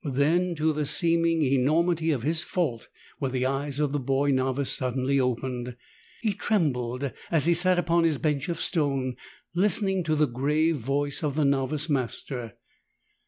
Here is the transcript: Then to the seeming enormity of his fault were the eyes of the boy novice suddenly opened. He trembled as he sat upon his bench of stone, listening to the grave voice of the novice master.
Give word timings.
Then 0.03 0.55
to 0.55 0.73
the 0.73 0.87
seeming 0.87 1.43
enormity 1.43 2.09
of 2.09 2.23
his 2.23 2.43
fault 2.43 2.87
were 3.19 3.29
the 3.29 3.45
eyes 3.45 3.79
of 3.79 3.91
the 3.91 3.99
boy 3.99 4.31
novice 4.31 4.71
suddenly 4.75 5.19
opened. 5.19 5.75
He 6.21 6.33
trembled 6.33 7.11
as 7.29 7.45
he 7.45 7.53
sat 7.53 7.77
upon 7.77 8.03
his 8.03 8.17
bench 8.17 8.49
of 8.49 8.59
stone, 8.59 9.15
listening 9.53 10.03
to 10.05 10.15
the 10.15 10.25
grave 10.25 10.77
voice 10.77 11.23
of 11.23 11.35
the 11.35 11.45
novice 11.45 11.87
master. 11.87 12.57